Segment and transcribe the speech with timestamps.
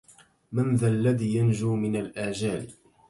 [0.51, 2.67] من ذا الذي ينجو من الآجال